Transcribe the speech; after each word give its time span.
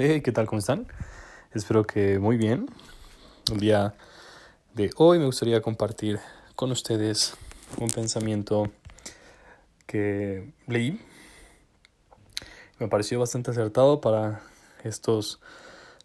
Hey, 0.00 0.20
¿qué 0.20 0.30
tal? 0.30 0.46
¿Cómo 0.46 0.60
están? 0.60 0.86
Espero 1.52 1.84
que 1.84 2.20
muy 2.20 2.36
bien. 2.36 2.68
El 3.50 3.58
día 3.58 3.96
de 4.74 4.92
hoy 4.94 5.18
me 5.18 5.24
gustaría 5.24 5.60
compartir 5.60 6.20
con 6.54 6.70
ustedes 6.70 7.34
un 7.80 7.88
pensamiento 7.88 8.70
que 9.86 10.52
leí. 10.68 11.04
Me 12.78 12.86
pareció 12.86 13.18
bastante 13.18 13.50
acertado 13.50 14.00
para 14.00 14.40
estos, 14.84 15.40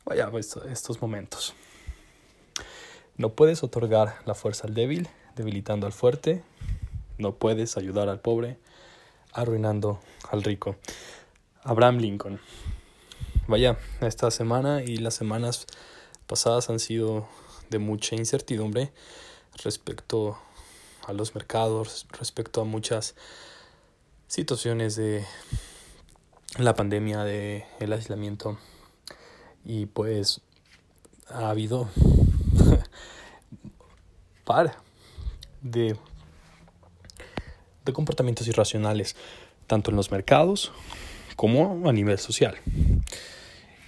vaya, 0.06 0.32
estos 0.72 1.00
momentos. 1.00 1.54
No 3.16 3.34
puedes 3.34 3.62
otorgar 3.62 4.16
la 4.26 4.34
fuerza 4.34 4.66
al 4.66 4.74
débil, 4.74 5.08
debilitando 5.36 5.86
al 5.86 5.94
fuerte. 5.94 6.42
No 7.20 7.36
puedes 7.36 7.78
ayudar 7.78 8.10
al 8.10 8.22
pobre, 8.22 8.58
arruinando 9.34 10.00
al 10.32 10.42
rico. 10.42 10.78
Abraham 11.64 11.98
Lincoln. 11.98 12.40
Vaya, 13.46 13.78
esta 14.00 14.32
semana 14.32 14.84
y 14.84 14.96
las 14.96 15.16
semanas 15.16 15.68
pasadas 16.28 16.70
han 16.70 16.80
sido 16.80 17.28
de 17.70 17.78
mucha 17.78 18.16
incertidumbre 18.16 18.94
respecto 19.66 20.38
a 21.06 21.12
los 21.12 21.36
mercados, 21.36 22.08
respecto 22.18 22.62
a 22.62 22.64
muchas 22.64 23.16
situaciones 24.28 24.96
de 24.96 25.26
la 26.58 26.74
pandemia, 26.74 27.26
de 27.26 27.66
el 27.82 27.92
aislamiento 27.92 28.58
y 29.66 29.88
pues 29.88 30.40
ha 31.28 31.50
habido 31.50 31.90
par 34.46 34.78
de, 35.62 35.98
de 37.84 37.94
comportamientos 37.94 38.48
irracionales 38.48 39.18
tanto 39.68 39.92
en 39.92 39.98
los 39.98 40.12
mercados 40.12 40.72
como 41.36 41.90
a 41.90 41.92
nivel 41.92 42.20
social. 42.20 42.58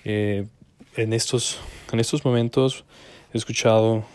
Eh, 0.05 0.45
en, 0.95 1.14
estos, 1.14 1.59
en 1.91 2.00
estos 2.00 2.23
momentos 2.23 2.86
he 3.34 3.38
escuchado 3.38 4.05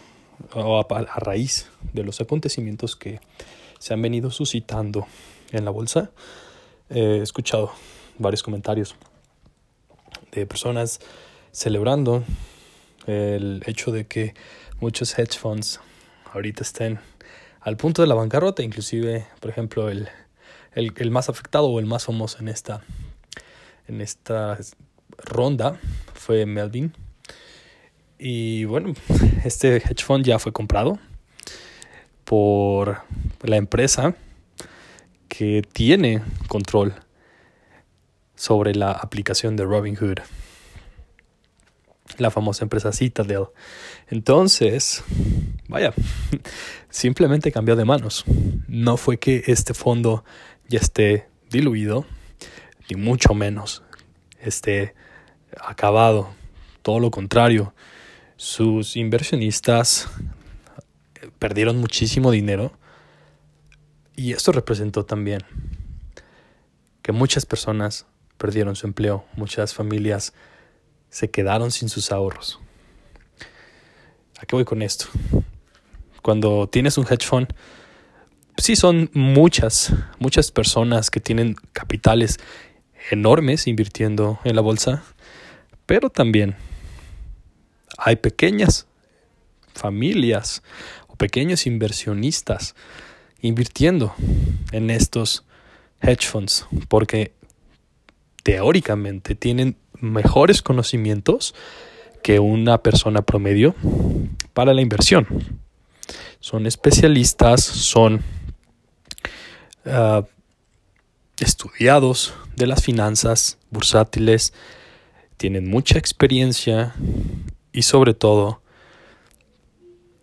a, 0.55 1.05
raíz 1.17 1.69
de 1.93 2.05
los 2.05 2.21
acontecimientos 2.21 2.95
que 2.95 3.21
se 3.81 3.93
han 3.93 4.01
venido 4.01 4.31
suscitando 4.31 5.09
en 5.51 5.65
la 5.65 5.73
bolsa, 5.73 6.13
he 6.91 7.19
escuchado 7.19 7.73
varios 8.19 8.45
comentarios 8.45 8.95
de 10.31 10.47
personas 10.47 11.01
celebrando 11.51 12.23
el 13.09 13.63
hecho 13.67 13.91
de 13.91 14.07
que 14.07 14.35
muchos 14.81 15.19
hedge 15.19 15.37
funds 15.37 15.81
ahorita 16.33 16.63
estén 16.63 17.01
al 17.61 17.77
punto 17.77 18.03
de 18.03 18.09
la 18.09 18.15
bancarrota, 18.15 18.63
inclusive, 18.63 19.27
por 19.41 19.51
ejemplo, 19.51 19.89
el, 19.89 20.09
el, 20.73 20.93
el 20.97 21.11
más 21.11 21.29
afectado 21.29 21.67
o 21.67 21.81
el 21.81 21.87
más 21.87 22.05
famoso 22.05 22.39
en 22.39 22.49
esta, 22.49 22.83
en 23.89 24.01
esta 24.01 24.57
ronda 25.25 25.79
fue 26.15 26.47
Melvin. 26.47 26.93
Y 28.19 28.65
bueno, 28.65 28.93
este 29.45 29.77
hedge 29.77 30.05
fund 30.05 30.25
ya 30.25 30.39
fue 30.39 30.53
comprado 30.53 30.99
por 32.25 33.03
la 33.43 33.57
empresa 33.57 34.15
que 35.29 35.63
tiene 35.73 36.23
control 36.49 36.95
sobre 38.35 38.75
la 38.75 38.93
aplicación 38.93 39.57
de 39.57 39.65
Robinhood, 39.65 40.19
la 42.19 42.31
famosa 42.31 42.65
empresa 42.65 42.93
Citadel. 42.93 43.47
Entonces, 44.09 45.03
vaya, 45.69 45.95
simplemente 46.91 47.53
cambió 47.53 47.77
de 47.77 47.85
manos. 47.85 48.25
No 48.69 48.97
fue 48.97 49.19
que 49.19 49.45
este 49.47 49.75
fondo 49.75 50.25
ya 50.69 50.79
esté 50.79 51.27
diluido, 51.51 52.05
ni 52.89 52.97
mucho 52.97 53.35
menos 53.35 53.83
esté 54.41 54.95
acabado. 55.59 56.29
Todo 56.83 57.01
lo 57.01 57.11
contrario, 57.11 57.75
sus 58.37 58.97
inversionistas 58.97 60.09
perdieron 61.39 61.79
muchísimo 61.79 62.31
dinero 62.31 62.73
y 64.17 64.33
esto 64.33 64.53
representó 64.53 65.05
también 65.05 65.43
que 67.03 67.13
muchas 67.13 67.47
personas 67.47 68.07
perdieron 68.39 68.77
su 68.77 68.87
empleo, 68.87 69.25
muchas 69.37 69.75
familias 69.75 70.33
se 71.11 71.31
quedaron 71.31 71.71
sin 71.71 71.89
sus 71.89 72.13
ahorros. 72.13 72.59
¿A 74.41 74.47
qué 74.47 74.57
voy 74.57 74.65
con 74.65 74.81
esto? 74.81 75.07
Cuando 76.23 76.69
tienes 76.69 76.97
un 76.97 77.07
hedge 77.07 77.27
fund, 77.27 77.49
sí 78.57 78.77
son 78.77 79.11
muchas, 79.13 79.93
muchas 80.19 80.51
personas 80.51 81.11
que 81.11 81.21
tienen 81.21 81.57
capitales 81.73 82.39
enormes 83.11 83.67
invirtiendo 83.67 84.39
en 84.45 84.55
la 84.55 84.63
bolsa, 84.63 85.03
pero 85.91 86.09
también 86.09 86.55
hay 87.99 88.15
pequeñas 88.15 88.87
familias 89.75 90.63
o 91.09 91.17
pequeños 91.17 91.67
inversionistas 91.67 92.77
invirtiendo 93.41 94.15
en 94.71 94.91
estos 94.91 95.45
hedge 96.01 96.29
funds 96.29 96.65
porque 96.87 97.33
teóricamente 98.45 99.35
tienen 99.35 99.75
mejores 99.95 100.63
conocimientos 100.63 101.57
que 102.23 102.39
una 102.39 102.85
persona 102.85 103.23
promedio 103.23 103.75
para 104.53 104.73
la 104.75 104.83
inversión. 104.83 105.27
Son 106.39 106.69
especialistas, 106.69 107.65
son 107.65 108.23
ah, 109.87 110.23
estudiados 111.41 112.33
de 112.55 112.69
las 112.69 112.81
finanzas 112.81 113.59
bursátiles, 113.73 114.53
tienen 115.41 115.71
mucha 115.71 115.97
experiencia 115.99 116.95
y 117.73 117.81
sobre 117.81 118.13
todo 118.13 118.61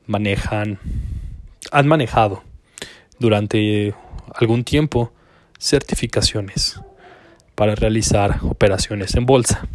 manejan, 0.05 0.77
han 1.71 1.87
manejado 1.87 2.43
durante 3.17 3.95
algún 4.35 4.63
tiempo 4.63 5.11
certificaciones 5.57 6.79
para 7.55 7.73
realizar 7.73 8.41
operaciones 8.43 9.15
en 9.15 9.25
bolsa. 9.25 9.67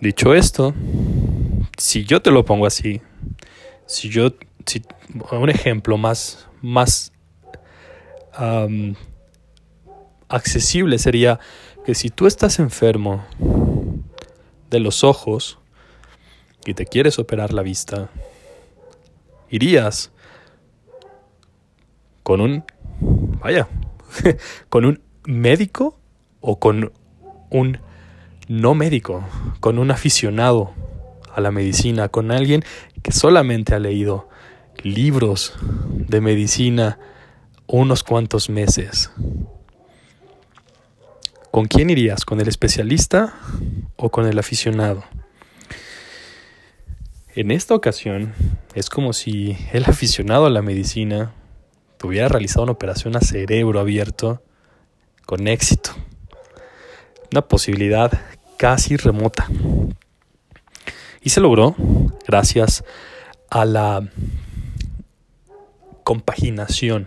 Dicho 0.00 0.34
esto, 0.34 0.72
si 1.76 2.06
yo 2.06 2.22
te 2.22 2.30
lo 2.30 2.46
pongo 2.46 2.64
así, 2.64 3.02
si 3.84 4.08
yo, 4.08 4.32
si, 4.64 4.82
un 5.32 5.50
ejemplo 5.50 5.98
más, 5.98 6.48
más 6.62 7.12
accesible 10.30 10.98
sería 10.98 11.38
que 11.84 11.94
si 11.94 12.08
tú 12.08 12.26
estás 12.26 12.58
enfermo 12.58 13.24
de 14.70 14.80
los 14.80 15.04
ojos 15.04 15.58
y 16.64 16.72
te 16.72 16.86
quieres 16.86 17.18
operar 17.18 17.52
la 17.52 17.62
vista, 17.62 18.08
irías 19.50 20.10
con 22.22 22.40
un, 22.40 22.64
vaya, 23.40 23.68
con 24.70 24.86
un 24.86 25.02
médico 25.24 25.98
o 26.40 26.58
con 26.58 26.90
un 27.50 27.78
no 28.48 28.74
médico, 28.74 29.22
con 29.60 29.78
un 29.78 29.90
aficionado 29.90 30.72
a 31.34 31.40
la 31.42 31.50
medicina, 31.50 32.08
con 32.08 32.30
alguien 32.30 32.64
que 33.02 33.12
solamente 33.12 33.74
ha 33.74 33.78
leído 33.78 34.28
libros 34.82 35.54
de 35.62 36.22
medicina 36.22 36.98
unos 37.66 38.02
cuantos 38.02 38.48
meses 38.48 39.10
¿Con 41.54 41.66
quién 41.66 41.88
irías? 41.88 42.24
¿Con 42.24 42.40
el 42.40 42.48
especialista 42.48 43.32
o 43.94 44.10
con 44.10 44.26
el 44.26 44.40
aficionado? 44.40 45.04
En 47.36 47.52
esta 47.52 47.76
ocasión 47.76 48.34
es 48.74 48.90
como 48.90 49.12
si 49.12 49.56
el 49.72 49.84
aficionado 49.88 50.46
a 50.46 50.50
la 50.50 50.62
medicina 50.62 51.32
tuviera 51.96 52.26
realizado 52.26 52.64
una 52.64 52.72
operación 52.72 53.14
a 53.14 53.20
cerebro 53.20 53.78
abierto 53.78 54.42
con 55.26 55.46
éxito. 55.46 55.92
Una 57.30 57.42
posibilidad 57.42 58.10
casi 58.56 58.96
remota. 58.96 59.48
Y 61.22 61.30
se 61.30 61.40
logró 61.40 61.76
gracias 62.26 62.82
a 63.48 63.64
la 63.64 64.08
compaginación 66.02 67.06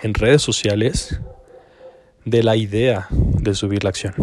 en 0.00 0.14
redes 0.14 0.40
sociales 0.40 1.20
de 2.26 2.42
la 2.42 2.56
idea 2.56 3.06
de 3.10 3.54
subir 3.54 3.84
la 3.84 3.90
acción. 3.90 4.14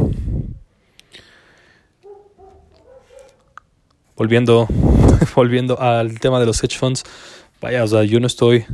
Volviendo, 4.15 4.67
volviendo 5.35 5.79
al 5.79 6.19
tema 6.19 6.39
de 6.39 6.45
los 6.45 6.63
hedge 6.63 6.77
funds, 6.77 7.03
vaya, 7.61 7.83
o 7.83 7.87
sea, 7.87 8.03
yo 8.03 8.19
no 8.19 8.27
estoy 8.27 8.65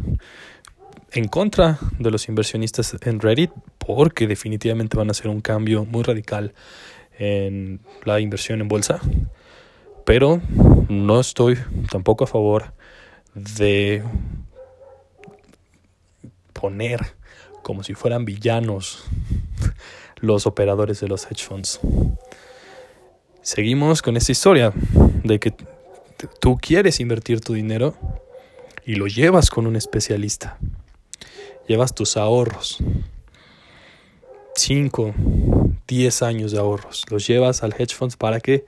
en 1.11 1.27
contra 1.27 1.77
de 1.99 2.11
los 2.11 2.27
inversionistas 2.27 2.95
en 3.01 3.19
Reddit 3.19 3.51
porque 3.77 4.27
definitivamente 4.27 4.97
van 4.97 5.09
a 5.09 5.11
hacer 5.11 5.27
un 5.27 5.41
cambio 5.41 5.85
muy 5.85 6.03
radical 6.03 6.53
en 7.19 7.81
la 8.05 8.19
inversión 8.19 8.61
en 8.61 8.67
bolsa, 8.67 8.99
pero 10.05 10.41
no 10.89 11.19
estoy 11.19 11.57
tampoco 11.91 12.23
a 12.23 12.27
favor 12.27 12.73
de 13.35 14.03
poner 16.53 17.19
como 17.63 17.83
si 17.83 17.94
fueran 17.94 18.25
villanos 18.25 19.06
los 20.17 20.45
operadores 20.47 21.00
de 21.00 21.07
los 21.07 21.25
hedge 21.25 21.44
funds. 21.44 21.79
Seguimos 23.41 24.01
con 24.01 24.17
esta 24.17 24.31
historia 24.31 24.73
de 25.23 25.39
que 25.39 25.53
tú 26.39 26.57
quieres 26.57 27.00
invertir 27.00 27.41
tu 27.41 27.53
dinero 27.53 27.95
y 28.85 28.95
lo 28.95 29.07
llevas 29.07 29.50
con 29.50 29.67
un 29.67 29.75
especialista. 29.75 30.57
Llevas 31.67 31.94
tus 31.94 32.17
ahorros. 32.17 32.79
5, 34.55 35.13
10 35.88 36.21
años 36.23 36.51
de 36.51 36.59
ahorros. 36.59 37.05
Los 37.09 37.25
llevas 37.27 37.63
al 37.63 37.73
hedge 37.77 37.95
funds 37.95 38.17
para 38.17 38.39
que 38.39 38.65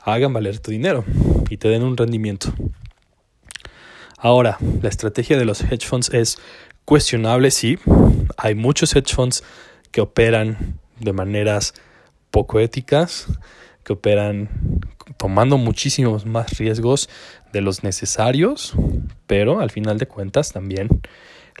hagan 0.00 0.32
valer 0.32 0.58
tu 0.60 0.70
dinero 0.70 1.04
y 1.50 1.58
te 1.58 1.68
den 1.68 1.82
un 1.82 1.96
rendimiento. 1.96 2.52
Ahora, 4.16 4.58
la 4.82 4.88
estrategia 4.88 5.38
de 5.38 5.44
los 5.44 5.62
hedge 5.62 5.86
funds 5.86 6.10
es 6.10 6.38
cuestionable, 6.84 7.50
sí. 7.50 7.78
Hay 8.36 8.54
muchos 8.54 8.94
hedge 8.94 9.14
funds 9.14 9.42
que 9.90 10.00
operan 10.00 10.78
de 10.98 11.12
maneras 11.12 11.74
poco 12.30 12.60
éticas, 12.60 13.26
que 13.84 13.92
operan 13.92 14.48
tomando 15.16 15.58
muchísimos 15.58 16.26
más 16.26 16.58
riesgos 16.58 17.08
de 17.52 17.60
los 17.60 17.82
necesarios, 17.82 18.74
pero 19.26 19.60
al 19.60 19.70
final 19.70 19.98
de 19.98 20.06
cuentas 20.06 20.52
también 20.52 20.88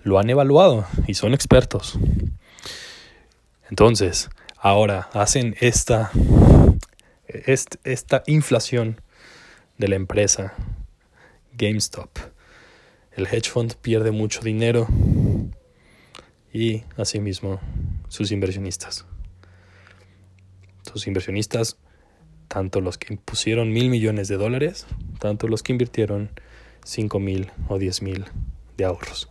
lo 0.02 0.18
han 0.18 0.30
evaluado 0.30 0.86
y 1.06 1.14
son 1.14 1.34
expertos. 1.34 1.98
Entonces, 3.68 4.30
ahora 4.56 5.08
hacen 5.12 5.56
esta, 5.60 6.10
esta 7.84 8.22
inflación 8.26 9.00
de 9.78 9.88
la 9.88 9.96
empresa 9.96 10.54
GameStop. 11.52 12.10
El 13.12 13.26
hedge 13.26 13.50
fund 13.50 13.74
pierde 13.74 14.12
mucho 14.12 14.40
dinero 14.40 14.86
y 16.52 16.84
asimismo 16.96 17.60
sus 18.08 18.30
inversionistas. 18.32 19.06
Sus 20.90 21.06
inversionistas, 21.06 21.76
tanto 22.48 22.80
los 22.80 22.98
que 22.98 23.16
pusieron 23.16 23.72
mil 23.72 23.90
millones 23.90 24.28
de 24.28 24.36
dólares, 24.36 24.86
tanto 25.18 25.48
los 25.48 25.62
que 25.62 25.72
invirtieron 25.72 26.30
cinco 26.84 27.20
mil 27.20 27.50
o 27.68 27.78
diez 27.78 28.00
mil 28.00 28.24
de 28.76 28.84
ahorros. 28.84 29.28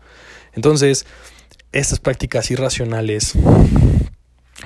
Entonces, 0.53 1.05
estas 1.71 1.99
prácticas 1.99 2.51
irracionales, 2.51 3.33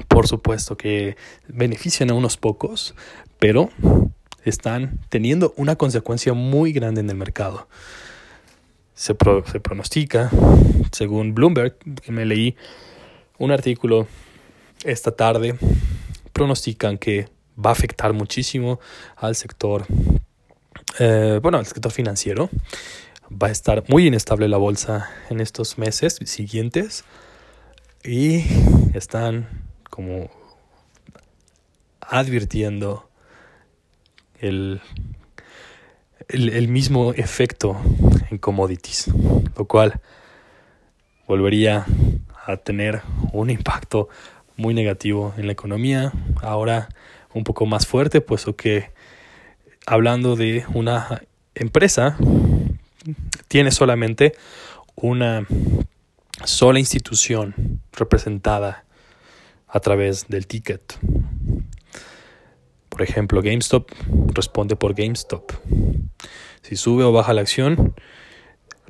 por 0.08 0.28
supuesto 0.28 0.76
que 0.76 1.18
benefician 1.48 2.10
a 2.12 2.14
unos 2.14 2.38
pocos, 2.38 2.96
pero 3.40 3.70
están 4.44 5.00
teniendo 5.10 5.54
una 5.58 5.76
consecuencia 5.76 6.34
muy 6.34 6.74
grande 6.74 7.02
en 7.02 7.10
el 7.10 7.16
mercado. 7.16 7.68
Se, 8.96 9.16
se 9.52 9.60
pronostica, 9.60 10.30
según 10.92 11.34
Bloomberg, 11.34 11.78
que 12.02 12.12
me 12.12 12.26
leí 12.26 12.56
un 13.38 13.52
artículo 13.52 14.08
esta 14.84 15.12
tarde, 15.12 15.56
pronostican 16.34 16.98
que 16.98 17.28
va 17.64 17.70
a 17.70 17.74
afectar 17.74 18.14
muchísimo 18.14 18.80
al 19.16 19.36
sector, 19.36 19.86
eh, 21.00 21.40
bueno, 21.42 21.58
al 21.58 21.66
sector 21.66 21.92
financiero. 21.92 22.50
Va 23.32 23.48
a 23.48 23.52
estar 23.52 23.84
muy 23.88 24.08
inestable 24.08 24.48
la 24.48 24.58
bolsa 24.58 25.10
en 25.30 25.40
estos 25.40 25.78
meses 25.78 26.20
siguientes 26.26 27.04
y 28.04 28.44
están 28.94 29.48
como 29.90 30.30
advirtiendo 32.02 33.10
el, 34.40 34.82
el, 36.30 36.68
mismo 36.68 37.14
efecto 37.14 37.78
en 38.30 38.38
commodities, 38.38 39.08
lo 39.58 39.66
cual 39.66 40.00
volvería 41.28 41.86
a 42.46 42.58
tener 42.58 43.02
un 43.32 43.50
impacto 43.50 44.10
muy 44.58 44.74
negativo 44.74 45.34
en 45.38 45.48
la 45.48 45.54
economía. 45.54 46.12
Ahora 46.42 46.90
un 47.34 47.44
poco 47.44 47.66
más 47.66 47.88
fuerte, 47.88 48.22
puesto 48.22 48.56
que 48.56 48.92
hablando 49.86 50.36
de 50.36 50.66
una 50.74 51.24
empresa, 51.56 52.18
tiene 53.48 53.72
solamente 53.72 54.34
una 54.96 55.46
sola 56.46 56.80
institución 56.80 57.82
representada 57.92 58.86
a 59.68 59.80
través 59.80 60.28
del 60.28 60.48
ticket. 60.48 61.00
Por 62.90 63.02
ejemplo, 63.02 63.42
GameStop 63.42 63.90
responde 64.34 64.76
por 64.76 64.94
GameStop. 64.94 65.52
Si 66.62 66.76
sube 66.76 67.04
o 67.04 67.12
baja 67.12 67.34
la 67.34 67.42
acción, 67.42 67.94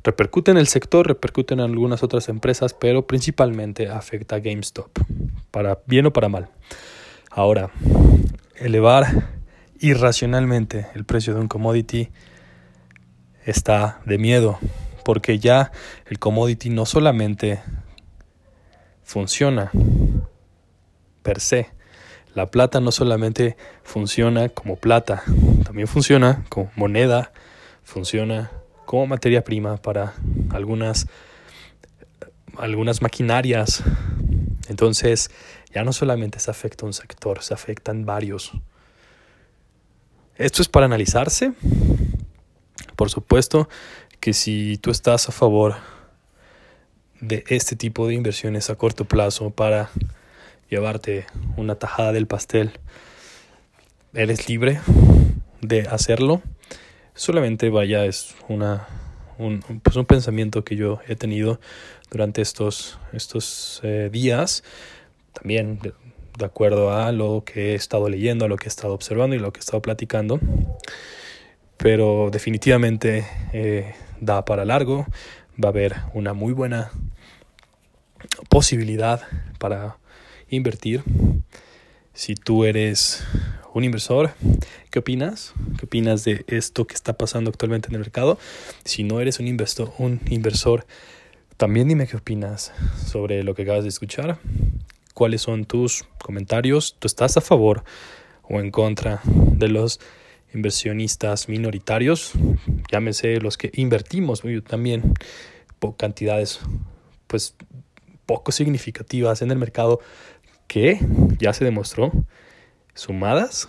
repercute 0.02 0.50
en 0.50 0.58
el 0.58 0.66
sector, 0.66 1.06
repercute 1.06 1.54
en 1.54 1.60
algunas 1.60 2.02
otras 2.02 2.28
empresas, 2.28 2.74
pero 2.74 3.06
principalmente 3.06 3.88
afecta 3.88 4.36
a 4.36 4.40
GameStop, 4.40 4.90
para 5.50 5.80
bien 5.86 6.06
o 6.06 6.12
para 6.12 6.28
mal. 6.28 6.50
Ahora, 7.30 7.70
elevar 8.56 9.28
irracionalmente 9.80 10.86
el 10.94 11.04
precio 11.04 11.34
de 11.34 11.40
un 11.40 11.48
commodity 11.48 12.10
está 13.44 14.00
de 14.06 14.18
miedo, 14.18 14.58
porque 15.04 15.38
ya 15.38 15.72
el 16.06 16.18
commodity 16.18 16.70
no 16.70 16.86
solamente 16.86 17.60
funciona 19.02 19.70
per 21.22 21.40
se, 21.40 21.70
la 22.34 22.50
plata 22.50 22.80
no 22.80 22.90
solamente 22.90 23.56
funciona 23.84 24.48
como 24.48 24.76
plata, 24.76 25.22
también 25.64 25.86
funciona 25.86 26.44
como 26.48 26.70
moneda, 26.74 27.32
funciona 27.84 28.50
como 28.86 29.06
materia 29.06 29.44
prima 29.44 29.76
para 29.76 30.14
algunas, 30.50 31.06
algunas 32.58 33.02
maquinarias. 33.02 33.82
Entonces, 34.68 35.30
ya 35.72 35.84
no 35.84 35.92
solamente 35.92 36.40
se 36.40 36.50
afecta 36.50 36.86
un 36.86 36.92
sector, 36.92 37.42
se 37.42 37.54
afectan 37.54 38.04
varios. 38.04 38.52
Esto 40.36 40.62
es 40.62 40.68
para 40.68 40.86
analizarse. 40.86 41.52
Por 42.96 43.10
supuesto 43.10 43.68
que 44.20 44.32
si 44.32 44.78
tú 44.78 44.90
estás 44.90 45.28
a 45.28 45.32
favor 45.32 45.76
de 47.20 47.44
este 47.48 47.76
tipo 47.76 48.08
de 48.08 48.14
inversiones 48.14 48.70
a 48.70 48.74
corto 48.74 49.04
plazo 49.04 49.50
para 49.50 49.90
llevarte 50.74 51.26
una 51.56 51.76
tajada 51.76 52.12
del 52.12 52.26
pastel, 52.26 52.72
eres 54.12 54.48
libre 54.48 54.80
de 55.60 55.82
hacerlo. 55.82 56.42
Solamente 57.14 57.70
vaya, 57.70 58.04
es 58.06 58.34
una, 58.48 58.88
un, 59.38 59.60
pues 59.84 59.94
un 59.94 60.04
pensamiento 60.04 60.64
que 60.64 60.74
yo 60.74 60.98
he 61.06 61.14
tenido 61.14 61.60
durante 62.10 62.42
estos, 62.42 62.98
estos 63.12 63.80
eh, 63.84 64.08
días, 64.10 64.64
también 65.32 65.78
de, 65.78 66.44
acuerdo 66.44 66.92
a 66.92 67.12
lo 67.12 67.44
que 67.46 67.72
he 67.72 67.74
estado 67.76 68.08
leyendo, 68.08 68.46
a 68.46 68.48
lo 68.48 68.56
que 68.56 68.64
he 68.64 68.68
estado 68.68 68.94
observando 68.94 69.36
y 69.36 69.38
lo 69.38 69.52
que 69.52 69.58
he 69.58 69.64
estado 69.64 69.80
platicando. 69.80 70.40
Pero 71.76 72.30
definitivamente 72.32 73.24
eh, 73.52 73.94
da 74.20 74.44
para 74.44 74.64
largo, 74.64 75.06
va 75.62 75.68
a 75.68 75.70
haber 75.70 75.94
una 76.14 76.34
muy 76.34 76.52
buena 76.52 76.90
posibilidad 78.48 79.22
para 79.60 79.98
invertir. 80.54 81.02
Si 82.12 82.34
tú 82.34 82.64
eres 82.64 83.24
un 83.72 83.84
inversor, 83.84 84.34
¿qué 84.90 85.00
opinas? 85.00 85.52
¿Qué 85.78 85.86
opinas 85.86 86.24
de 86.24 86.44
esto 86.46 86.86
que 86.86 86.94
está 86.94 87.14
pasando 87.18 87.50
actualmente 87.50 87.88
en 87.88 87.94
el 87.94 88.00
mercado? 88.00 88.38
Si 88.84 89.02
no 89.04 89.20
eres 89.20 89.40
un 89.40 89.46
un 89.98 90.20
inversor 90.30 90.86
también 91.56 91.86
dime 91.86 92.08
qué 92.08 92.16
opinas 92.16 92.72
sobre 93.06 93.44
lo 93.44 93.54
que 93.54 93.62
acabas 93.62 93.84
de 93.84 93.88
escuchar. 93.88 94.38
¿Cuáles 95.14 95.42
son 95.42 95.64
tus 95.64 96.04
comentarios? 96.18 96.96
¿Tú 96.98 97.06
estás 97.06 97.36
a 97.36 97.40
favor 97.40 97.84
o 98.42 98.58
en 98.58 98.72
contra 98.72 99.20
de 99.24 99.68
los 99.68 100.00
inversionistas 100.52 101.48
minoritarios? 101.48 102.32
Llámese 102.90 103.40
los 103.40 103.56
que 103.56 103.70
invertimos 103.74 104.42
también 104.66 105.14
por 105.78 105.96
cantidades 105.96 106.58
pues 107.28 107.54
poco 108.26 108.50
significativas 108.50 109.40
en 109.40 109.52
el 109.52 109.58
mercado 109.58 110.00
que 110.66 110.98
ya 111.38 111.52
se 111.52 111.64
demostró, 111.64 112.12
sumadas, 112.94 113.68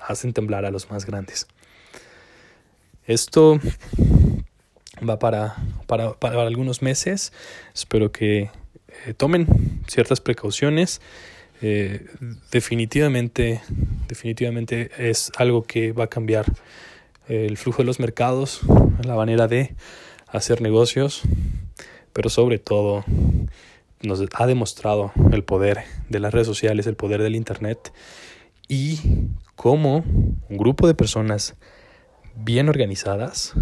hacen 0.00 0.32
temblar 0.32 0.64
a 0.64 0.70
los 0.70 0.90
más 0.90 1.06
grandes. 1.06 1.46
Esto 3.06 3.60
va 5.08 5.18
para, 5.18 5.56
para, 5.86 6.14
para 6.14 6.42
algunos 6.42 6.82
meses. 6.82 7.32
Espero 7.74 8.10
que 8.10 8.50
eh, 9.06 9.14
tomen 9.14 9.46
ciertas 9.86 10.20
precauciones. 10.20 11.00
Eh, 11.62 12.06
definitivamente, 12.50 13.62
definitivamente 14.08 14.90
es 14.98 15.32
algo 15.36 15.62
que 15.62 15.92
va 15.92 16.04
a 16.04 16.08
cambiar 16.08 16.46
el 17.28 17.56
flujo 17.56 17.78
de 17.78 17.86
los 17.86 17.98
mercados, 17.98 18.60
la 19.04 19.14
manera 19.14 19.48
de 19.48 19.74
hacer 20.28 20.60
negocios, 20.60 21.22
pero 22.12 22.28
sobre 22.30 22.58
todo 22.58 23.04
nos 24.02 24.22
ha 24.34 24.46
demostrado 24.46 25.12
el 25.32 25.44
poder 25.44 25.84
de 26.08 26.20
las 26.20 26.32
redes 26.32 26.46
sociales, 26.46 26.86
el 26.86 26.96
poder 26.96 27.22
del 27.22 27.36
Internet 27.36 27.92
y 28.68 29.30
cómo 29.54 30.04
un 30.48 30.56
grupo 30.56 30.86
de 30.86 30.94
personas 30.94 31.54
bien 32.34 32.68
organizadas 32.68 33.54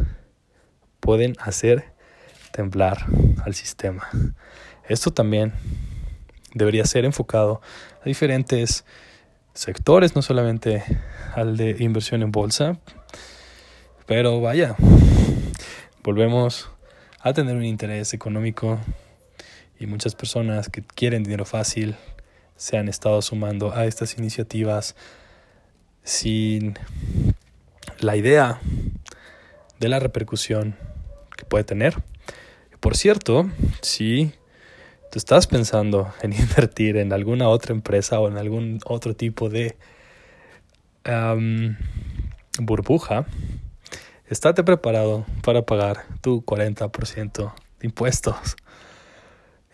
pueden 1.01 1.37
hacer 1.39 1.93
temblar 2.53 3.07
al 3.45 3.55
sistema. 3.55 4.09
Esto 4.89 5.13
también 5.13 5.53
debería 6.55 6.85
ser 6.85 7.05
enfocado 7.05 7.61
a 8.01 8.05
diferentes 8.05 8.85
sectores, 9.55 10.15
no 10.15 10.23
solamente 10.23 10.83
al 11.35 11.57
de 11.57 11.77
inversión 11.81 12.23
en 12.23 12.33
bolsa. 12.33 12.79
Pero 14.07 14.41
vaya, 14.41 14.77
volvemos 16.03 16.71
a 17.21 17.33
tener 17.33 17.57
un 17.57 17.65
interés 17.65 18.13
económico 18.15 18.79
y 19.85 19.87
muchas 19.87 20.15
personas 20.15 20.71
que 20.71 20.83
quieren 20.83 21.25
dinero 21.25 21.45
fácil 21.45 21.95
se 22.57 22.79
han 22.79 22.89
estado 22.89 23.21
sumando 23.21 23.75
a 23.75 23.85
estas 23.85 24.17
iniciativas 24.17 24.97
sin 26.03 26.79
la 27.99 28.17
idea 28.17 28.61
de 29.79 29.89
la 29.91 29.99
repercusión 29.99 30.75
que 31.37 31.45
puede 31.45 31.65
tener. 31.65 32.03
Por 32.81 32.97
cierto, 32.97 33.51
si 33.83 34.33
tú 35.13 35.19
estás 35.19 35.47
pensando 35.47 36.13
en 36.23 36.33
invertir 36.33 36.97
en 36.97 37.13
alguna 37.13 37.49
otra 37.49 37.75
empresa 37.75 38.19
o 38.21 38.29
en 38.29 38.39
algún 38.39 38.81
otro 38.87 39.15
tipo 39.15 39.51
de 39.51 39.77
burbuja, 42.59 43.27
estate 44.31 44.65
preparado 44.65 45.27
para 45.43 45.67
pagar 45.67 46.07
tu 46.23 46.43
40% 46.43 47.53
de 47.81 47.87
impuestos. 47.87 48.57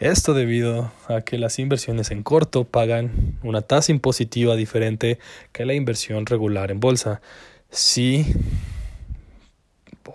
Esto 0.00 0.32
debido 0.32 0.90
a 1.08 1.20
que 1.20 1.36
las 1.36 1.58
inversiones 1.58 2.10
en 2.10 2.22
corto 2.22 2.64
pagan 2.64 3.38
una 3.42 3.60
tasa 3.60 3.92
impositiva 3.92 4.56
diferente 4.56 5.18
que 5.52 5.66
la 5.66 5.74
inversión 5.74 6.24
regular 6.24 6.70
en 6.70 6.80
bolsa. 6.80 7.20
Si 7.68 8.24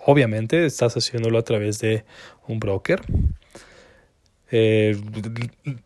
obviamente 0.04 0.66
estás 0.66 0.96
haciéndolo 0.96 1.38
a 1.38 1.42
través 1.42 1.78
de 1.78 2.04
un 2.48 2.58
broker, 2.58 3.00
eh, 4.50 5.00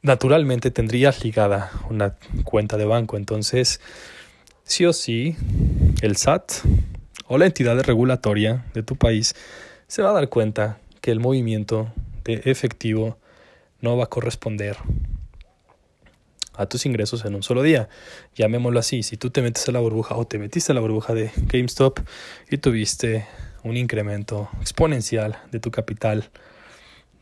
naturalmente 0.01 0.71
tendrías 0.71 1.23
ligada 1.23 1.71
una 1.91 2.17
cuenta 2.45 2.79
de 2.79 2.87
banco. 2.87 3.19
Entonces, 3.19 3.83
sí 4.65 4.87
o 4.87 4.95
sí, 4.95 5.37
el 6.01 6.17
SAT 6.17 6.53
o 7.27 7.37
la 7.37 7.45
entidad 7.45 7.79
regulatoria 7.83 8.65
de 8.73 8.83
tu 8.83 8.97
país 8.97 9.35
se 9.89 10.01
va 10.01 10.09
a 10.09 10.15
dar 10.15 10.31
cuenta 10.31 10.79
que 11.03 11.11
el 11.11 11.21
movimiento 11.21 11.93
de 12.25 12.41
efectivo 12.47 13.20
no 13.81 13.97
va 13.97 14.05
a 14.05 14.09
corresponder 14.09 14.77
a 16.55 16.67
tus 16.67 16.85
ingresos 16.87 17.25
en 17.25 17.35
un 17.35 17.43
solo 17.43 17.63
día. 17.63 17.89
Llamémoslo 18.35 18.79
así, 18.79 19.03
si 19.03 19.17
tú 19.17 19.31
te 19.31 19.43
metes 19.43 19.69
a 19.69 19.73
la 19.73 19.81
burbuja 19.81 20.17
o 20.17 20.27
te 20.27 20.39
metiste 20.39 20.73
a 20.73 20.75
la 20.75 20.81
burbuja 20.81 21.15
de 21.15 21.31
GameStop 21.37 22.01
y 22.51 22.59
tuviste 22.59 23.27
un 23.63 23.77
incremento 23.77 24.49
exponencial 24.61 25.39
de 25.53 25.61
tu 25.61 25.71
capital, 25.71 26.29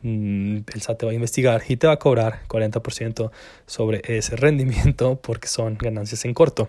mm, 0.03 0.59
el 0.75 0.83
SAT 0.83 0.99
te 0.99 1.07
va 1.07 1.13
a 1.13 1.15
investigar 1.15 1.63
y 1.69 1.77
te 1.77 1.87
va 1.87 1.95
a 1.95 1.99
cobrar 1.99 2.41
40% 2.49 3.31
sobre 3.67 4.03
ese 4.05 4.37
rendimiento 4.37 5.21
porque 5.23 5.49
son 5.49 5.77
ganancias 5.79 6.25
en 6.25 6.35
corto. 6.35 6.69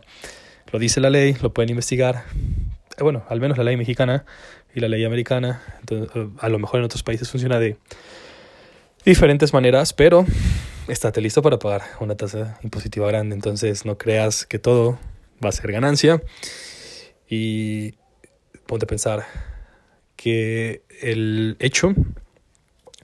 Lo 0.71 0.77
dice 0.77 0.99
la 1.01 1.09
ley, 1.09 1.35
lo 1.41 1.51
pueden 1.53 1.71
investigar. 1.71 2.25
Eh, 2.97 3.03
bueno, 3.03 3.23
al 3.29 3.39
menos 3.39 3.57
la 3.57 3.63
ley 3.63 3.77
mexicana 3.77 4.25
y 4.75 4.79
la 4.79 4.87
ley 4.87 5.03
americana. 5.05 5.63
Eh, 5.89 6.27
a 6.39 6.49
lo 6.49 6.59
mejor 6.59 6.79
en 6.79 6.85
otros 6.85 7.01
países 7.01 7.29
funciona 7.29 7.59
de 7.59 7.77
diferentes 9.09 9.53
maneras, 9.53 9.91
pero 9.91 10.23
estate 10.87 11.19
listo 11.19 11.41
para 11.41 11.57
pagar 11.57 11.81
una 11.99 12.15
tasa 12.15 12.59
impositiva 12.61 13.07
grande. 13.07 13.33
Entonces 13.33 13.83
no 13.83 13.97
creas 13.97 14.45
que 14.45 14.59
todo 14.59 14.99
va 15.43 15.49
a 15.49 15.51
ser 15.51 15.71
ganancia 15.71 16.21
y 17.27 17.95
ponte 18.67 18.85
a 18.85 18.87
pensar 18.87 19.25
que 20.15 20.83
el 21.01 21.57
hecho 21.59 21.95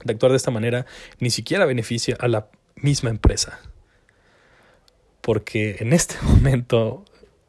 de 0.04 0.12
actuar 0.12 0.30
de 0.30 0.36
esta 0.36 0.52
manera 0.52 0.86
ni 1.18 1.30
siquiera 1.30 1.64
beneficia 1.64 2.16
a 2.20 2.28
la 2.28 2.50
misma 2.76 3.10
empresa. 3.10 3.58
Porque 5.22 5.78
en 5.80 5.92
este 5.92 6.14
momento 6.22 7.04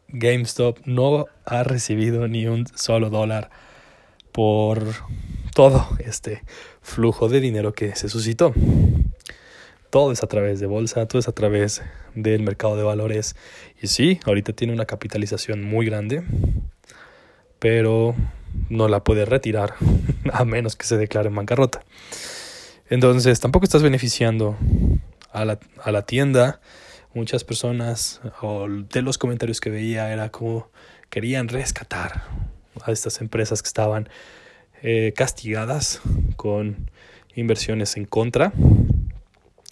GameStop 0.07 0.79
no 0.85 1.27
ha 1.45 1.61
recibido 1.61 2.27
ni 2.27 2.47
un 2.47 2.65
solo 2.75 3.11
dólar 3.11 3.51
por 4.31 4.81
todo 5.53 5.87
este 5.99 6.41
flujo 6.87 7.27
de 7.27 7.41
dinero 7.41 7.73
que 7.73 7.95
se 7.95 8.07
suscitó. 8.07 8.53
Todo 9.89 10.11
es 10.11 10.23
a 10.23 10.27
través 10.27 10.59
de 10.59 10.67
bolsa, 10.67 11.05
todo 11.05 11.19
es 11.19 11.27
a 11.27 11.33
través 11.33 11.81
del 12.15 12.41
mercado 12.41 12.77
de 12.77 12.83
valores. 12.83 13.35
Y 13.81 13.87
sí, 13.87 14.19
ahorita 14.25 14.53
tiene 14.53 14.73
una 14.73 14.85
capitalización 14.85 15.63
muy 15.63 15.85
grande, 15.85 16.23
pero 17.59 18.15
no 18.69 18.87
la 18.87 19.03
puede 19.03 19.25
retirar 19.25 19.75
a 20.33 20.45
menos 20.45 20.75
que 20.75 20.85
se 20.85 20.97
declare 20.97 21.27
en 21.27 21.35
bancarrota. 21.35 21.83
Entonces 22.89 23.39
tampoco 23.41 23.65
estás 23.65 23.83
beneficiando 23.83 24.57
a 25.31 25.43
la, 25.43 25.59
a 25.83 25.91
la 25.91 26.03
tienda. 26.03 26.61
Muchas 27.13 27.43
personas, 27.43 28.21
o 28.41 28.67
de 28.69 29.01
los 29.01 29.17
comentarios 29.17 29.59
que 29.59 29.69
veía, 29.69 30.11
era 30.13 30.29
como 30.29 30.69
querían 31.09 31.49
rescatar 31.49 32.23
a 32.81 32.91
estas 32.91 33.21
empresas 33.21 33.61
que 33.61 33.67
estaban 33.67 34.07
eh, 34.83 35.13
castigadas 35.15 36.01
con 36.35 36.89
inversiones 37.35 37.97
en 37.97 38.05
contra, 38.05 38.53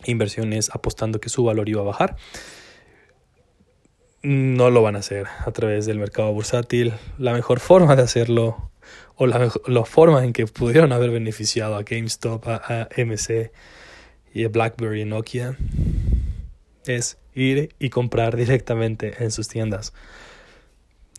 inversiones 0.06 0.70
apostando 0.74 1.20
que 1.20 1.30
su 1.30 1.44
valor 1.44 1.70
iba 1.70 1.82
a 1.82 1.86
bajar. 1.86 2.16
No 4.24 4.72
lo 4.72 4.82
van 4.82 4.96
a 4.96 5.00
hacer 5.00 5.28
a 5.46 5.52
través 5.52 5.86
del 5.86 6.00
mercado 6.00 6.34
bursátil. 6.34 6.94
La 7.20 7.34
mejor 7.34 7.60
forma 7.60 7.96
de 7.96 8.02
hacerlo, 8.02 8.72
o 9.16 9.28
la, 9.28 9.86
forma 9.86 10.24
en 10.24 10.34
que 10.34 10.48
pudieron 10.48 10.92
haber 10.92 11.12
beneficiado 11.12 11.76
a 11.76 11.84
GameStop, 11.84 12.48
a, 12.48 12.90
MC 12.98 13.52
y 14.34 14.46
a 14.46 14.50
BlackBerry 14.50 15.02
y 15.02 15.06
Nokia, 15.06 15.56
es 16.88 17.18
ir 17.36 17.76
y 17.78 17.90
comprar 17.90 18.36
directamente 18.36 19.24
en 19.24 19.30
sus 19.30 19.48
tiendas. 19.48 19.94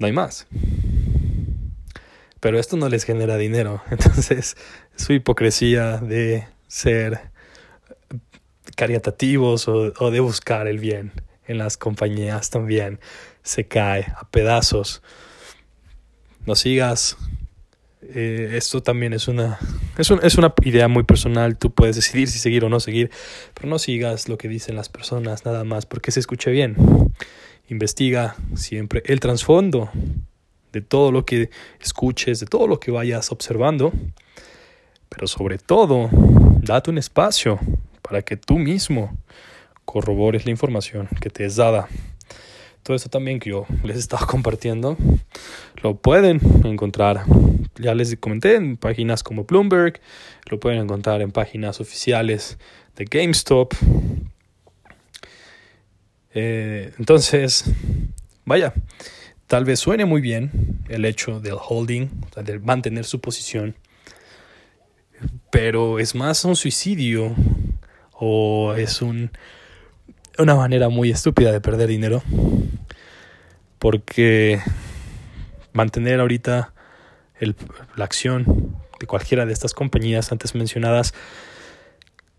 No 0.01 0.07
hay 0.07 0.13
más 0.13 0.49
pero 2.41 2.59
esto 2.59 2.77
no 2.77 2.89
les 2.89 3.05
genera 3.05 3.37
dinero. 3.37 3.83
Entonces, 3.91 4.57
su 4.97 5.13
hipocresía 5.13 5.99
de 5.99 6.47
ser 6.67 7.31
caritativos 8.77 9.69
o, 9.69 10.11
de 10.11 10.21
buscar 10.21 10.67
el 10.67 10.79
bien 10.79 11.13
en 11.47 11.59
las 11.59 11.77
compañías 11.77 12.51
también 12.51 13.01
se 13.43 13.67
cae 13.67 14.07
a 14.17 14.29
pedazos. 14.31 15.03
No 16.45 16.55
sigas. 16.55 17.17
Eh, 18.03 18.53
esto 18.55 18.83
también 18.83 19.13
es 19.13 19.27
una, 19.27 19.59
es, 19.99 20.11
es 20.11 20.37
una 20.37 20.55
idea 20.63 20.89
muy 20.89 21.05
personal. 21.05 21.57
Tú 21.57 21.73
puedes 21.73 21.97
decidir 21.97 22.29
si 22.29 22.39
seguir 22.39 22.65
o 22.65 22.69
no 22.69 22.79
seguir, 22.79 23.11
pero 23.55 23.69
no 23.69 23.79
sigas 23.79 24.29
lo 24.29 24.39
que 24.39 24.49
dicen 24.49 24.77
las 24.77 24.89
personas 24.89 25.45
nada 25.45 25.65
más 25.65 25.87
porque 25.87 26.11
se 26.11 26.21
escuche 26.21 26.51
bien. 26.51 26.77
Investiga 27.69 28.37
siempre 28.55 29.03
el 29.07 29.19
trasfondo 29.19 29.91
de 30.77 30.83
todo 30.83 31.11
lo 31.11 31.25
que 31.25 31.49
escuches, 31.81 32.39
de 32.39 32.47
todo 32.47 32.67
lo 32.67 32.79
que 32.79 32.91
vayas 32.91 33.33
observando, 33.33 33.95
pero 35.09 35.27
sobre 35.27 35.57
todo, 35.57 36.11
date 36.61 36.91
un 36.91 36.99
espacio 36.99 37.59
para 38.03 38.21
que 38.21 38.37
tú 38.37 38.59
mismo 38.59 39.17
corrobores 39.87 40.45
la 40.45 40.51
información 40.51 41.09
que 41.19 41.31
te 41.31 41.47
es 41.47 41.57
dada. 41.57 41.89
Todo 42.83 42.95
esto 42.95 43.09
también 43.09 43.41
que 43.41 43.49
yo 43.51 43.65
les 43.85 43.97
estaba 43.97 44.27
compartiendo, 44.35 44.99
lo 45.83 45.97
pueden 45.97 46.41
encontrar, 46.65 47.25
ya 47.77 47.95
les 47.95 48.15
comenté, 48.17 48.57
en 48.57 48.77
páginas 48.77 49.23
como 49.23 49.45
Bloomberg, 49.45 49.99
lo 50.51 50.61
pueden 50.61 50.81
encontrar 50.81 51.23
en 51.23 51.33
páginas 51.33 51.81
oficiales 51.81 52.59
de 52.97 53.07
GameStop. 53.07 53.73
Eh, 56.35 56.93
entonces, 56.99 57.65
vaya, 58.45 58.75
Tal 59.47 59.65
vez 59.65 59.79
suene 59.79 60.05
muy 60.05 60.21
bien 60.21 60.81
el 60.89 61.05
hecho 61.05 61.39
del 61.39 61.55
holding, 61.55 62.09
de 62.35 62.59
mantener 62.59 63.05
su 63.05 63.21
posición, 63.21 63.77
pero 65.53 66.01
es 66.01 66.17
más 66.17 66.45
un 66.45 66.57
suicidio 66.57 67.33
o 68.13 68.75
es 68.75 69.03
un, 69.03 69.31
una 70.37 70.57
manera 70.57 70.89
muy 70.89 71.13
estúpida 71.13 71.53
de 71.53 71.61
perder 71.61 71.89
dinero, 71.89 72.25
porque 73.79 74.61
mantener 75.73 76.19
ahorita 76.19 76.73
la 77.95 78.05
acción 78.05 78.77
de 78.99 79.07
cualquiera 79.07 79.47
de 79.47 79.53
estas 79.53 79.75
compañías 79.75 80.33
antes 80.33 80.57
mencionadas 80.57 81.15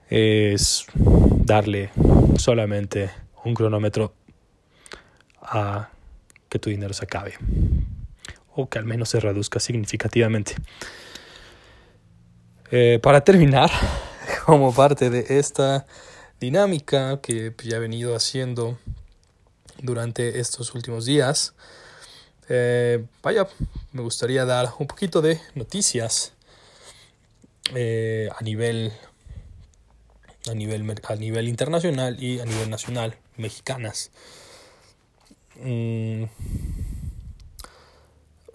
es 0.09 0.85
darle 1.45 1.89
solamente 2.37 3.11
un 3.45 3.53
cronómetro 3.53 4.13
a 5.41 5.89
que 6.49 6.59
tu 6.59 6.69
dinero 6.69 6.93
se 6.93 7.05
acabe 7.05 7.35
o 8.57 8.67
que 8.67 8.79
al 8.79 8.85
menos 8.85 9.09
se 9.09 9.19
reduzca 9.19 9.59
significativamente. 9.59 10.55
Eh, 12.71 12.99
para 13.01 13.21
terminar, 13.21 13.71
como 14.45 14.73
parte 14.73 15.09
de 15.09 15.39
esta 15.39 15.85
dinámica 16.39 17.21
que 17.21 17.53
ya 17.63 17.77
he 17.77 17.79
venido 17.79 18.15
haciendo 18.15 18.77
durante 19.81 20.39
estos 20.39 20.73
últimos 20.73 21.05
días, 21.05 21.53
eh, 22.49 23.05
vaya, 23.21 23.47
me 23.91 24.01
gustaría 24.01 24.43
dar 24.43 24.73
un 24.79 24.87
poquito 24.87 25.21
de 25.21 25.39
noticias 25.53 26.33
eh, 27.75 28.29
a 28.37 28.43
nivel 28.43 28.91
a 30.49 30.53
nivel 30.53 30.95
a 31.03 31.15
nivel 31.15 31.47
internacional 31.49 32.23
y 32.23 32.39
a 32.39 32.45
nivel 32.45 32.69
nacional 32.69 33.17
mexicanas 33.35 34.11
mm, 35.61 36.23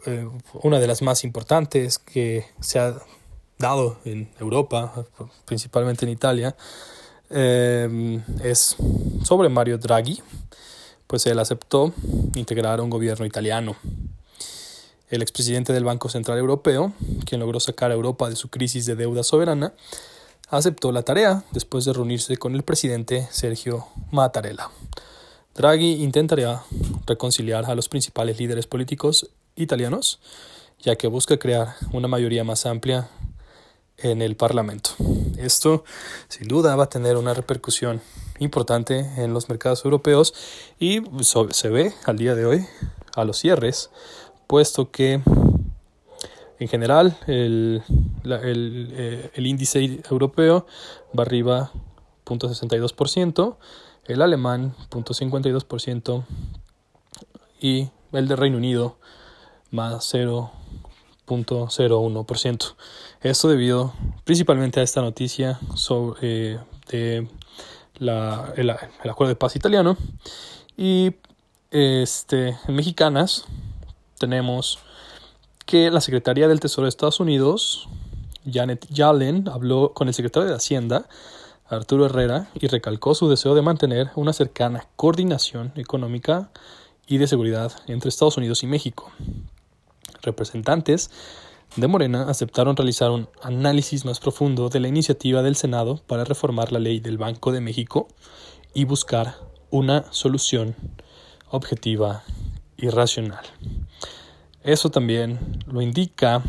eh, 0.07 0.29
una 0.55 0.81
de 0.81 0.87
las 0.87 1.03
más 1.03 1.25
importantes 1.25 1.99
que 1.99 2.47
se 2.61 2.79
ha 2.79 2.95
dado 3.59 3.99
en 4.05 4.29
Europa, 4.41 5.07
principalmente 5.45 6.05
en 6.05 6.13
Italia, 6.13 6.57
eh, 7.31 8.21
es 8.43 8.77
sobre 9.25 9.49
Mario 9.49 9.79
Draghi, 9.79 10.21
pues 11.07 11.27
él 11.27 11.39
aceptó 11.39 11.93
integrar 12.35 12.81
un 12.81 12.91
gobierno 12.91 13.25
italiano. 13.25 13.77
El 15.09 15.23
expresidente 15.23 15.73
del 15.73 15.85
Banco 15.85 16.09
Central 16.09 16.39
Europeo, 16.39 16.93
quien 17.27 17.41
logró 17.41 17.61
sacar 17.61 17.91
a 17.91 17.95
Europa 17.95 18.29
de 18.29 18.37
su 18.37 18.49
crisis 18.49 18.87
de 18.87 18.97
deuda 18.97 19.23
soberana, 19.23 19.73
aceptó 20.49 20.91
la 20.91 21.03
tarea 21.03 21.45
después 21.53 21.85
de 21.85 21.93
reunirse 21.93 22.37
con 22.37 22.55
el 22.55 22.63
presidente 22.63 23.29
Sergio 23.31 23.87
Mattarella. 24.11 24.71
Draghi 25.55 26.03
intentaría 26.03 26.63
reconciliar 27.07 27.67
a 27.67 27.75
los 27.75 27.89
principales 27.89 28.39
líderes 28.39 28.67
políticos 28.67 29.31
italianos, 29.55 30.19
ya 30.81 30.97
que 30.97 31.09
busca 31.09 31.37
crear 31.37 31.75
una 31.93 32.09
mayoría 32.09 32.43
más 32.43 32.65
amplia 32.65 33.09
en 33.99 34.23
el 34.23 34.35
Parlamento. 34.37 34.91
Esto 35.37 35.85
sin 36.29 36.49
duda 36.49 36.75
va 36.77 36.85
a 36.85 36.89
tener 36.89 37.17
una 37.17 37.35
repercusión 37.35 38.01
importante 38.39 38.99
en 39.17 39.35
los 39.35 39.49
mercados 39.49 39.85
europeos 39.85 40.35
y 40.79 41.03
se 41.51 41.69
ve 41.69 41.93
al 42.07 42.17
día 42.17 42.35
de 42.35 42.47
hoy 42.47 42.67
a 43.15 43.25
los 43.25 43.39
cierres, 43.39 43.91
puesto 44.47 44.91
que 44.91 45.21
en 46.59 46.69
general 46.69 47.19
el, 47.27 47.83
eh, 48.25 49.31
el 49.35 49.47
índice 49.47 50.01
europeo 50.11 50.67
va 51.17 51.25
arriba 51.25 51.73
0.62%, 52.25 53.57
el 54.07 54.23
alemán 54.23 54.75
0.52% 54.91 56.25
y 57.61 57.91
el 58.13 58.29
de 58.29 58.37
Reino 58.37 58.57
Unido 58.57 58.97
más 59.71 60.15
0.01%. 60.15 62.75
Esto 63.23 63.49
debido 63.49 63.93
principalmente 64.25 64.81
a 64.81 64.83
esta 64.83 65.01
noticia 65.01 65.59
sobre 65.75 66.59
de 66.89 67.29
la, 67.99 68.53
el, 68.57 68.71
acuerdo 68.71 69.29
de 69.29 69.37
paz 69.37 69.57
italiano 69.57 69.97
y 70.77 71.15
este, 71.71 72.57
en 72.67 72.75
mexicanas 72.75 73.45
tenemos 74.19 74.79
que 75.65 75.91
la 75.91 76.01
Secretaría 76.01 76.49
del 76.49 76.61
Tesoro 76.61 76.85
de 76.85 76.91
Estados 76.91 77.21
Unidos, 77.21 77.89
Janet 78.51 78.87
Yellen, 78.89 79.49
habló 79.49 79.95
con 79.95 80.09
el 80.09 80.15
secretario 80.15 80.49
de 80.49 80.57
Hacienda, 80.57 81.07
Arturo 81.77 82.07
Herrera, 82.07 82.49
y 82.55 82.67
recalcó 82.67 83.15
su 83.15 83.29
deseo 83.29 83.55
de 83.55 83.63
mantener 83.63 84.11
una 84.15 84.33
cercana 84.33 84.87
coordinación 84.97 85.73
económica 85.77 86.51
y 87.07 87.19
de 87.19 87.27
seguridad 87.27 87.73
entre 87.87 88.09
Estados 88.09 88.37
Unidos 88.37 88.63
y 88.63 88.67
México. 88.67 89.11
Representantes 90.23 91.11
de 91.77 91.89
Morena 91.89 92.29
aceptaron 92.29 92.77
realizar 92.77 93.11
un 93.11 93.29
análisis 93.43 94.05
más 94.05 94.21
profundo 94.21 94.69
de 94.69 94.81
la 94.81 94.89
iniciativa 94.89 95.43
del 95.43 95.57
Senado 95.57 96.01
para 96.07 96.25
reformar 96.25 96.73
la 96.73 96.79
ley 96.79 97.01
del 97.01 97.17
Banco 97.17 97.53
de 97.53 97.61
México 97.61 98.09
y 98.75 98.85
buscar 98.85 99.37
una 99.71 100.05
solución 100.13 100.77
objetiva 101.51 102.23
y 102.77 102.91
racional. 102.91 103.45
Eso 104.63 104.91
también 104.91 105.63
lo 105.67 105.81
indica, 105.81 106.43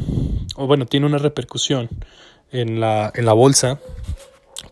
o 0.56 0.68
bueno, 0.68 0.86
tiene 0.86 1.06
una 1.06 1.18
repercusión 1.18 1.90
en 2.52 2.80
la, 2.80 3.12
en 3.16 3.26
la 3.26 3.34
bolsa, 3.34 3.80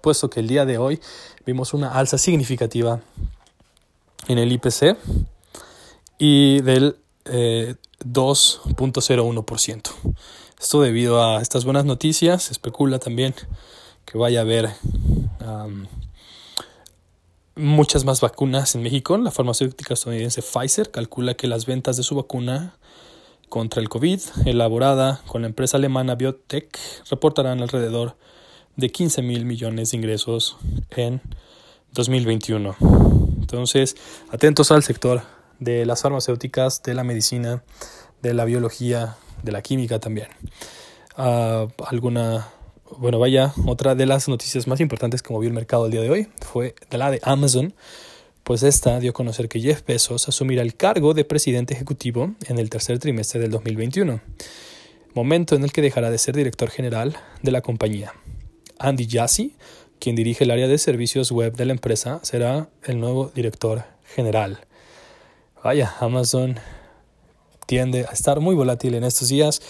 puesto 0.01 0.29
que 0.29 0.39
el 0.39 0.47
día 0.47 0.65
de 0.65 0.77
hoy 0.77 1.01
vimos 1.45 1.73
una 1.73 1.93
alza 1.93 2.17
significativa 2.17 3.01
en 4.27 4.37
el 4.37 4.51
IPC 4.51 4.97
y 6.17 6.61
del 6.61 6.97
2.01%. 7.25 9.75
Eh, 9.75 9.81
Esto 10.59 10.81
debido 10.81 11.23
a 11.23 11.41
estas 11.41 11.63
buenas 11.65 11.85
noticias, 11.85 12.43
se 12.43 12.53
especula 12.53 12.99
también 12.99 13.33
que 14.05 14.17
vaya 14.17 14.39
a 14.39 14.43
haber 14.43 14.69
muchas 17.55 18.05
más 18.05 18.21
vacunas 18.21 18.75
en 18.75 18.83
México. 18.83 19.17
La 19.17 19.31
farmacéutica 19.31 19.93
estadounidense 19.93 20.41
Pfizer 20.41 20.91
calcula 20.91 21.35
que 21.35 21.47
las 21.47 21.65
ventas 21.65 21.97
de 21.97 22.03
su 22.03 22.15
vacuna 22.15 22.75
contra 23.49 23.81
el 23.81 23.89
COVID, 23.89 24.21
elaborada 24.45 25.21
con 25.27 25.41
la 25.41 25.47
empresa 25.47 25.77
alemana 25.77 26.15
Biotech, 26.15 26.77
reportarán 27.09 27.61
alrededor 27.61 28.15
de 28.75 28.89
15 28.89 29.21
mil 29.21 29.45
millones 29.45 29.91
de 29.91 29.97
ingresos 29.97 30.57
en 30.91 31.21
2021. 31.93 32.75
Entonces, 33.39 33.95
atentos 34.29 34.71
al 34.71 34.83
sector 34.83 35.23
de 35.59 35.85
las 35.85 36.01
farmacéuticas, 36.01 36.81
de 36.83 36.93
la 36.93 37.03
medicina, 37.03 37.63
de 38.21 38.33
la 38.33 38.45
biología, 38.45 39.17
de 39.43 39.51
la 39.51 39.61
química 39.61 39.99
también. 39.99 40.27
Ah, 41.17 41.67
alguna, 41.87 42.49
bueno, 42.97 43.19
vaya, 43.19 43.53
otra 43.65 43.95
de 43.95 44.05
las 44.05 44.27
noticias 44.27 44.67
más 44.67 44.79
importantes 44.79 45.21
que 45.21 45.33
movió 45.33 45.47
el 45.47 45.53
mercado 45.53 45.85
el 45.85 45.91
día 45.91 46.01
de 46.01 46.09
hoy 46.09 46.27
fue 46.39 46.75
la 46.91 47.11
de 47.11 47.19
Amazon, 47.23 47.73
pues 48.43 48.63
esta 48.63 48.99
dio 48.99 49.11
a 49.11 49.13
conocer 49.13 49.49
que 49.49 49.59
Jeff 49.59 49.85
Bezos 49.85 50.27
asumirá 50.27 50.61
el 50.61 50.75
cargo 50.75 51.13
de 51.13 51.25
presidente 51.25 51.73
ejecutivo 51.73 52.33
en 52.47 52.57
el 52.57 52.69
tercer 52.69 52.99
trimestre 52.99 53.39
del 53.39 53.51
2021, 53.51 54.19
momento 55.13 55.55
en 55.55 55.63
el 55.63 55.71
que 55.71 55.81
dejará 55.81 56.09
de 56.09 56.17
ser 56.17 56.35
director 56.35 56.69
general 56.69 57.15
de 57.41 57.51
la 57.51 57.61
compañía. 57.61 58.13
Andy 58.81 59.07
Jassy, 59.09 59.55
quien 59.99 60.15
dirige 60.15 60.43
el 60.43 60.51
área 60.51 60.67
de 60.67 60.77
servicios 60.77 61.31
web 61.31 61.55
de 61.55 61.65
la 61.65 61.73
empresa, 61.73 62.19
será 62.23 62.69
el 62.83 62.99
nuevo 62.99 63.31
director 63.33 63.83
general. 64.15 64.59
Vaya, 65.63 65.93
Amazon 65.99 66.59
tiende 67.67 68.05
a 68.09 68.11
estar 68.11 68.39
muy 68.39 68.55
volátil 68.55 68.95
en 68.95 69.03
estos 69.03 69.29
días. 69.29 69.61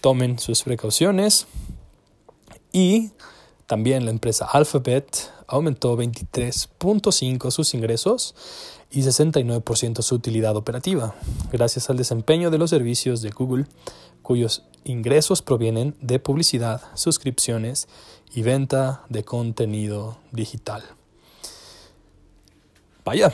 Tomen 0.00 0.38
sus 0.38 0.62
precauciones. 0.62 1.46
Y 2.72 3.10
también 3.66 4.04
la 4.04 4.12
empresa 4.12 4.46
Alphabet 4.46 5.30
aumentó 5.46 5.96
23.5 5.96 7.50
sus 7.50 7.74
ingresos 7.74 8.34
y 8.90 9.02
69% 9.02 10.02
su 10.02 10.14
utilidad 10.14 10.56
operativa, 10.56 11.14
gracias 11.52 11.90
al 11.90 11.96
desempeño 11.96 12.50
de 12.50 12.58
los 12.58 12.70
servicios 12.70 13.22
de 13.22 13.30
Google, 13.30 13.66
cuyos 14.22 14.64
ingresos 14.84 15.42
provienen 15.42 15.96
de 16.00 16.18
publicidad, 16.18 16.82
suscripciones 16.94 17.88
y 18.32 18.42
venta 18.42 19.04
de 19.08 19.24
contenido 19.24 20.18
digital. 20.32 20.82
Vaya, 23.04 23.32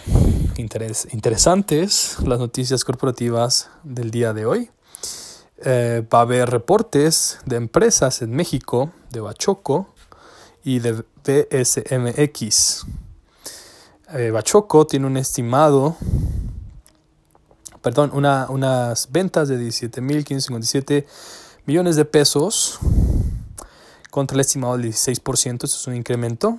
interesantes 0.57 2.17
las 2.25 2.39
noticias 2.39 2.85
corporativas 2.85 3.69
del 3.83 4.11
día 4.11 4.33
de 4.33 4.47
hoy. 4.47 4.71
Eh, 5.65 6.07
va 6.13 6.21
a 6.21 6.23
haber 6.23 6.51
reportes 6.51 7.39
de 7.47 7.57
empresas 7.57 8.23
en 8.23 8.31
México, 8.31 8.93
de 9.11 9.21
Bachoco 9.21 9.95
y 10.63 10.81
de 10.81 11.03
BSMX. 11.25 12.87
Eh, 14.15 14.31
Bachoco 14.31 14.87
tiene 14.87 15.07
un 15.07 15.17
estimado, 15.17 15.97
perdón, 17.87 18.11
unas 18.13 19.13
ventas 19.13 19.47
de 19.47 19.61
17.557 19.61 21.07
millones 21.67 21.95
de 21.95 22.05
pesos 22.05 22.81
contra 24.11 24.35
el 24.35 24.41
estimado 24.41 24.77
del 24.77 24.91
16%, 24.91 25.63
eso 25.63 25.67
es 25.67 25.87
un 25.87 25.95
incremento. 25.95 26.59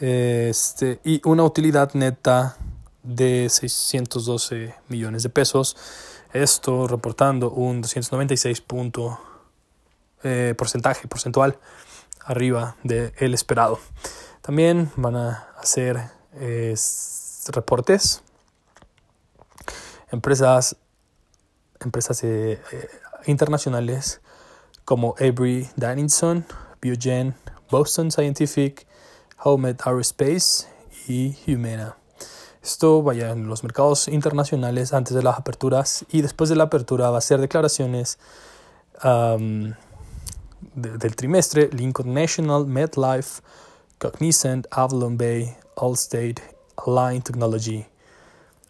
Este, 0.00 0.98
y 1.04 1.20
una 1.28 1.44
utilidad 1.44 1.92
neta 1.92 2.56
de 3.02 3.50
612 3.50 4.74
millones 4.88 5.24
de 5.24 5.28
pesos. 5.28 5.76
Esto 6.32 6.88
reportando 6.88 7.50
un 7.50 7.82
296 7.82 8.62
punto 8.62 9.20
eh, 10.22 10.54
porcentaje 10.56 11.06
porcentual 11.06 11.58
arriba 12.24 12.76
del 12.82 13.12
el 13.18 13.34
esperado. 13.34 13.78
También 14.40 14.90
van 14.96 15.16
a 15.16 15.48
hacer 15.60 16.00
reportes 17.52 18.23
empresas 20.14 20.76
empresas 21.80 22.22
eh, 22.24 22.60
eh, 22.72 22.88
internacionales 23.26 24.20
como 24.84 25.14
Avery 25.18 25.68
Dennison, 25.76 26.44
Biogen, 26.80 27.34
Boston 27.70 28.10
Scientific, 28.10 28.86
Howmet 29.42 29.86
Aerospace 29.86 30.66
y 31.08 31.36
Humana. 31.46 31.96
Esto 32.62 33.02
vaya 33.02 33.30
en 33.30 33.46
los 33.46 33.62
mercados 33.62 34.08
internacionales 34.08 34.92
antes 34.94 35.14
de 35.14 35.22
las 35.22 35.38
aperturas 35.38 36.04
y 36.10 36.22
después 36.22 36.48
de 36.48 36.56
la 36.56 36.64
apertura 36.64 37.10
va 37.10 37.18
a 37.18 37.20
ser 37.20 37.40
declaraciones 37.40 38.18
del 40.74 41.16
trimestre 41.16 41.68
Lincoln 41.72 42.14
National, 42.14 42.66
MetLife, 42.66 43.42
Cognizant, 43.98 44.66
Avalon 44.70 45.18
Bay, 45.18 45.54
Allstate, 45.76 46.36
Align 46.86 47.20
Technology, 47.20 47.86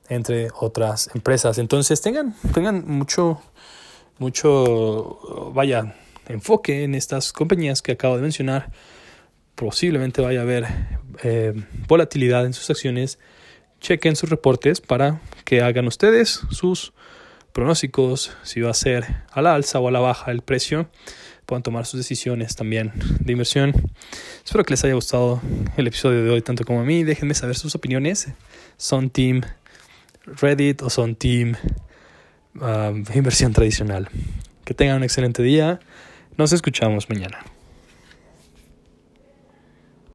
entre 0.08 0.48
otras 0.58 1.10
empresas. 1.14 1.58
Entonces 1.58 2.00
tengan, 2.00 2.34
tengan 2.52 2.86
mucho, 2.86 3.40
mucho, 4.18 5.50
vaya, 5.54 5.94
enfoque 6.28 6.84
en 6.84 6.94
estas 6.94 7.32
compañías 7.32 7.82
que 7.82 7.92
acabo 7.92 8.16
de 8.16 8.22
mencionar 8.22 8.70
posiblemente 9.54 10.20
vaya 10.20 10.40
a 10.40 10.42
haber 10.42 10.66
eh, 11.22 11.52
volatilidad 11.86 12.44
en 12.44 12.52
sus 12.52 12.68
acciones, 12.70 13.18
chequen 13.80 14.16
sus 14.16 14.30
reportes 14.30 14.80
para 14.80 15.20
que 15.44 15.62
hagan 15.62 15.86
ustedes 15.86 16.40
sus 16.50 16.92
pronósticos, 17.52 18.32
si 18.42 18.60
va 18.60 18.70
a 18.70 18.74
ser 18.74 19.22
a 19.30 19.40
la 19.40 19.54
alza 19.54 19.78
o 19.78 19.86
a 19.86 19.92
la 19.92 20.00
baja 20.00 20.32
el 20.32 20.42
precio, 20.42 20.88
puedan 21.46 21.62
tomar 21.62 21.86
sus 21.86 21.98
decisiones 21.98 22.56
también 22.56 22.92
de 23.20 23.32
inversión. 23.32 23.72
Espero 24.44 24.64
que 24.64 24.72
les 24.72 24.84
haya 24.84 24.94
gustado 24.94 25.40
el 25.76 25.86
episodio 25.86 26.24
de 26.24 26.30
hoy 26.30 26.42
tanto 26.42 26.64
como 26.64 26.80
a 26.80 26.84
mí. 26.84 27.04
Déjenme 27.04 27.34
saber 27.34 27.54
sus 27.56 27.74
opiniones. 27.74 28.28
¿Son 28.76 29.10
team 29.10 29.42
Reddit 30.26 30.82
o 30.82 30.90
son 30.90 31.14
team 31.14 31.54
um, 32.54 33.04
inversión 33.14 33.52
tradicional? 33.52 34.08
Que 34.64 34.74
tengan 34.74 34.96
un 34.96 35.04
excelente 35.04 35.42
día. 35.42 35.80
Nos 36.36 36.52
escuchamos 36.52 37.08
mañana. 37.08 37.53